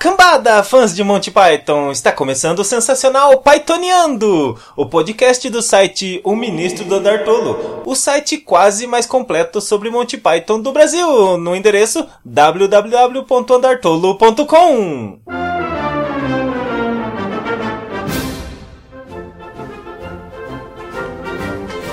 [0.00, 6.34] Cambada, fãs de Monty Python, está começando o sensacional Pythoniando, o podcast do site O
[6.34, 12.06] Ministro do Dartolo, o site quase mais completo sobre Monty Python do Brasil, no endereço
[12.24, 15.18] www.andartolo.com.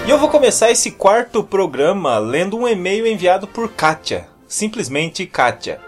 [0.06, 5.86] E eu vou começar esse quarto programa lendo um e-mail enviado por Kátia, simplesmente Kátia.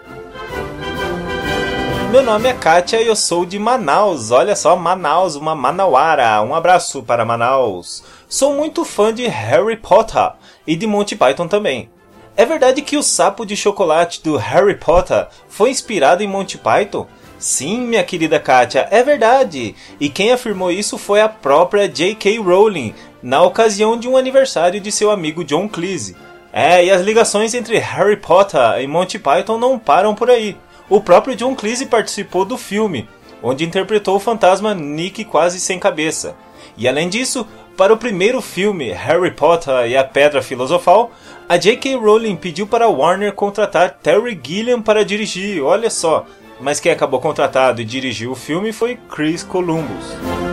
[2.10, 4.32] Meu nome é Kátia e eu sou de Manaus.
[4.32, 6.42] Olha só, Manaus, uma manauara.
[6.42, 8.02] Um abraço para Manaus.
[8.28, 10.32] Sou muito fã de Harry Potter
[10.66, 11.88] e de Monty Python também.
[12.36, 17.06] É verdade que o sapo de chocolate do Harry Potter foi inspirado em Monty Python?
[17.38, 19.76] Sim, minha querida Kátia, é verdade.
[20.00, 22.38] E quem afirmou isso foi a própria J.K.
[22.40, 26.16] Rowling, na ocasião de um aniversário de seu amigo John Cleese.
[26.52, 30.56] É, e as ligações entre Harry Potter e Monty Python não param por aí.
[30.90, 33.08] O próprio John Cleese participou do filme,
[33.40, 36.34] onde interpretou o fantasma Nick quase sem cabeça.
[36.76, 37.46] E além disso,
[37.76, 41.12] para o primeiro filme, Harry Potter e a Pedra Filosofal,
[41.48, 41.94] a J.K.
[41.94, 46.26] Rowling pediu para Warner contratar Terry Gilliam para dirigir, olha só.
[46.60, 50.49] Mas quem acabou contratado e dirigiu o filme foi Chris Columbus.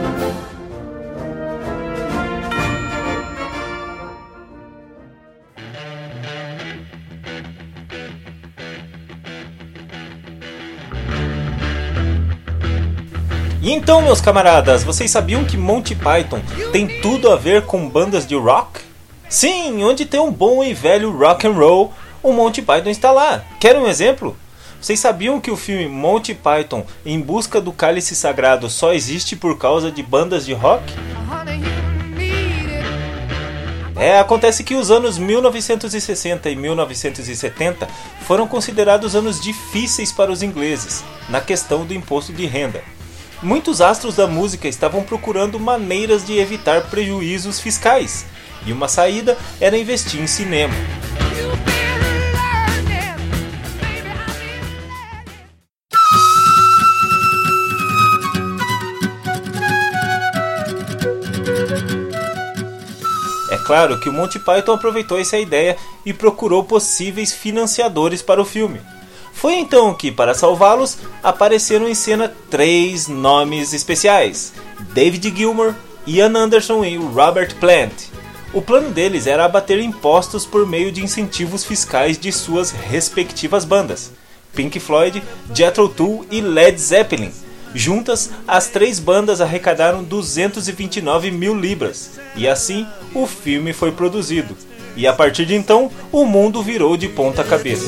[13.69, 16.39] Então, meus camaradas, vocês sabiam que Monty Python
[16.71, 18.79] tem tudo a ver com bandas de rock?
[19.27, 21.91] Sim, onde tem um bom e velho rock and roll,
[22.23, 23.43] o Monty Python está lá.
[23.59, 24.37] Querem um exemplo?
[24.79, 29.57] Vocês sabiam que o filme Monty Python Em Busca do Cálice Sagrado só existe por
[29.57, 30.93] causa de bandas de rock?
[33.97, 37.85] É, acontece que os anos 1960 e 1970
[38.21, 42.81] foram considerados anos difíceis para os ingleses na questão do imposto de renda.
[43.41, 48.25] Muitos astros da música estavam procurando maneiras de evitar prejuízos fiscais,
[48.65, 50.73] e uma saída era investir em cinema.
[63.51, 68.45] É claro que o Monty Python aproveitou essa ideia e procurou possíveis financiadores para o
[68.45, 68.81] filme.
[69.37, 74.51] Foi então que, para salvá-los, apareceram em cena três nomes especiais:
[74.95, 75.75] David Gilmour,
[76.07, 77.93] Ian Anderson e Robert Plant.
[78.51, 84.11] O plano deles era abater impostos por meio de incentivos fiscais de suas respectivas bandas:
[84.55, 85.21] Pink Floyd,
[85.53, 87.31] Jethro Tull e Led Zeppelin.
[87.75, 94.57] Juntas, as três bandas arrecadaram 229 mil libras, e assim o filme foi produzido.
[94.95, 97.85] E a partir de então, o mundo virou de ponta cabeça.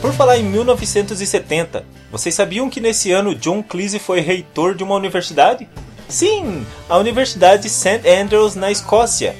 [0.00, 4.94] Por falar em 1970, vocês sabiam que nesse ano John Cleese foi reitor de uma
[4.94, 5.68] universidade?
[6.08, 9.34] Sim, a Universidade St Andrews na Escócia.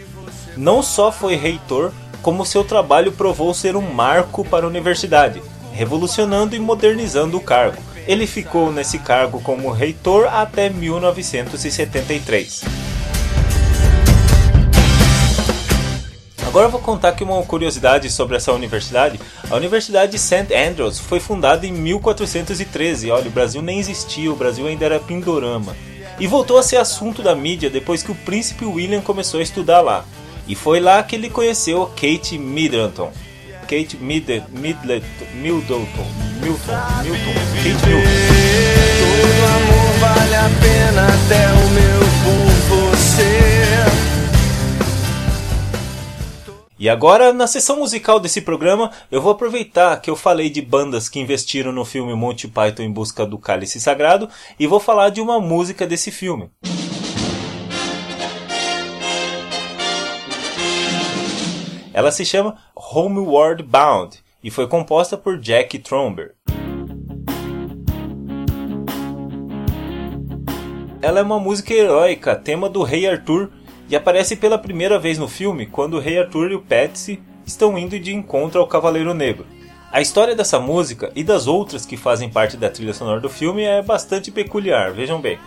[0.56, 5.43] Não só foi reitor, como seu trabalho provou ser um marco para a universidade
[5.75, 7.83] revolucionando e modernizando o cargo.
[8.07, 12.62] Ele ficou nesse cargo como reitor até 1973.
[16.47, 19.19] Agora eu vou contar aqui uma curiosidade sobre essa universidade.
[19.51, 20.55] A Universidade St.
[20.55, 23.11] Andrews foi fundada em 1413.
[23.11, 25.75] Olha, o Brasil nem existia, o Brasil ainda era Pindorama.
[26.21, 29.81] E voltou a ser assunto da mídia depois que o príncipe William começou a estudar
[29.81, 30.05] lá.
[30.47, 33.11] E foi lá que ele conheceu Kate Middleton.
[33.65, 35.87] Kate Middleton, Middleton, Middleton,
[36.41, 38.05] Milton, Milton, Kate Milton.
[39.01, 43.45] Todo amor vale a pena até o meu por você.
[46.79, 51.09] E agora, na sessão musical desse programa, eu vou aproveitar que eu falei de bandas
[51.09, 54.29] que investiram no filme Monty Python em busca do cálice sagrado
[54.61, 56.50] e vou falar de uma música desse filme.
[61.94, 62.56] Ela se chama
[62.93, 66.35] Homeward Bound e foi composta por Jack Tromber.
[71.01, 73.51] Ela é uma música heróica, tema do Rei Arthur,
[73.89, 77.77] e aparece pela primeira vez no filme quando o Rei Arthur e o Patsy estão
[77.79, 79.47] indo de encontro ao Cavaleiro Negro.
[79.91, 83.63] A história dessa música e das outras que fazem parte da trilha sonora do filme
[83.63, 85.39] é bastante peculiar, vejam bem.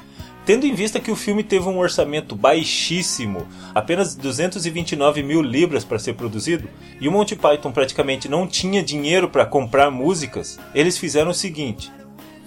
[0.48, 3.46] Tendo em vista que o filme teve um orçamento baixíssimo,
[3.76, 6.70] apenas 229 mil libras para ser produzido,
[7.02, 11.92] e o Monty Python praticamente não tinha dinheiro para comprar músicas, eles fizeram o seguinte: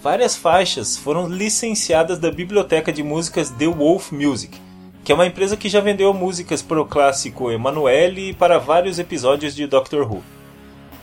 [0.01, 4.59] várias faixas foram licenciadas da biblioteca de músicas The Wolf Music,
[5.03, 8.97] que é uma empresa que já vendeu músicas para o clássico Emanuele e para vários
[8.97, 10.23] episódios de Doctor Who.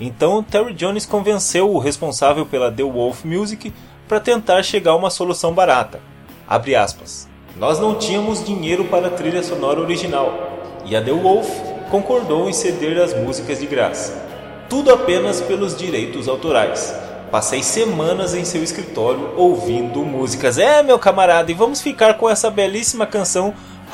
[0.00, 3.72] Então Terry Jones convenceu o responsável pela The Wolf Music
[4.08, 6.17] para tentar chegar a uma solução barata.
[6.48, 7.28] Abre aspas.
[7.56, 11.46] Nós não tínhamos dinheiro para a trilha sonora original, e a The Wolf
[11.90, 14.26] concordou em ceder as músicas de graça.
[14.68, 16.94] Tudo apenas pelos direitos autorais.
[17.30, 20.56] Passei semanas em seu escritório ouvindo músicas.
[20.56, 23.52] É, meu camarada, e vamos ficar com essa belíssima canção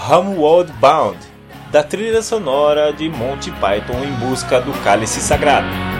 [0.08, 1.18] Homeward Bound,
[1.72, 5.93] da trilha sonora de Monty Python em busca do cálice sagrado.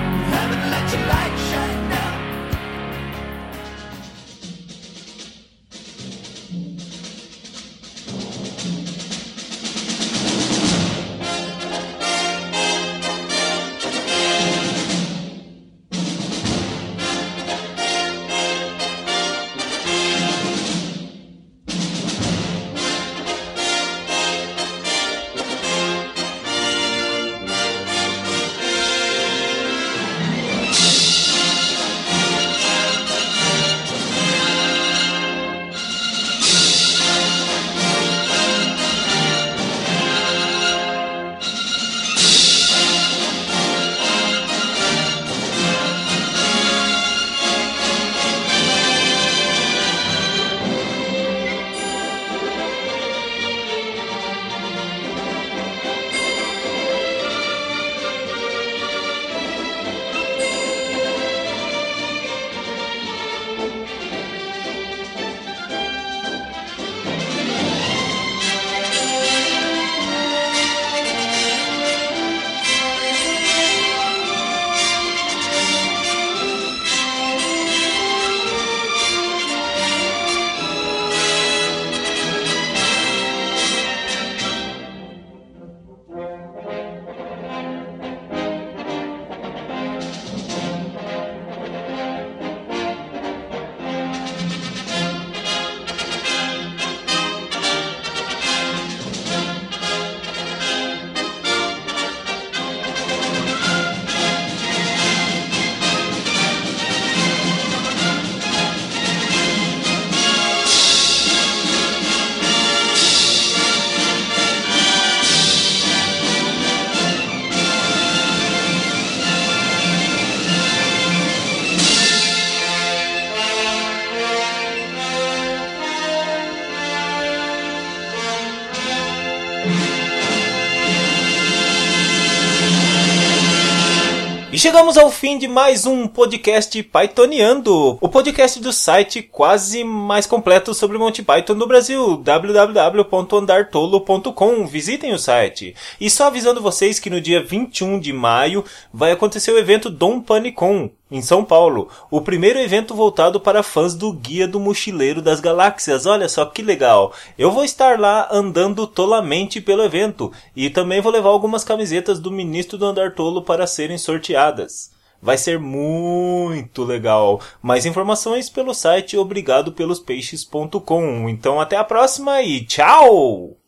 [134.55, 140.29] E chegamos ao fim de mais um podcast Pythoniando, o podcast do site quase mais
[140.29, 144.65] completo sobre Monty Python no Brasil, www.andartolo.com.
[144.65, 145.75] Visitem o site.
[146.01, 150.21] E só avisando vocês que no dia 21 de maio vai acontecer o evento Dom
[150.21, 155.39] Panicon, em São Paulo, o primeiro evento voltado para fãs do Guia do Mochileiro das
[155.39, 156.07] Galáxias.
[156.07, 157.13] Olha só que legal!
[157.39, 162.31] Eu vou estar lá andando tolamente pelo evento e também vou levar algumas camisetas do
[162.31, 164.93] Ministro do Andar Tolo para serem sorteadas.
[165.21, 167.41] Vai ser muito legal.
[167.63, 171.29] Mais informações pelo site obrigadopelospeixes.com.
[171.29, 173.57] Então até a próxima e tchau!